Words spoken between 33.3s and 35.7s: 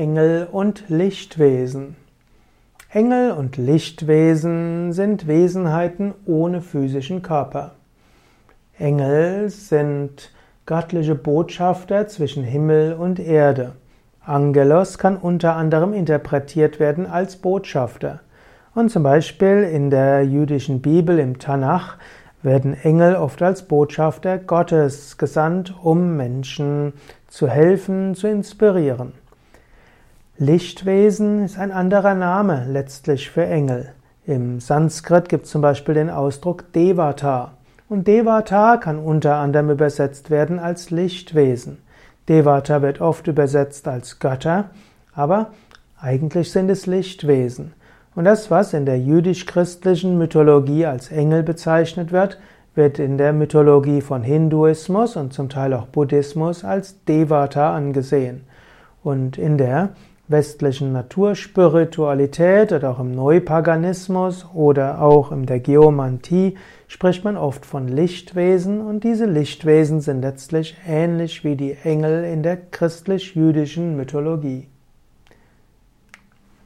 Engel. Im Sanskrit gibt es zum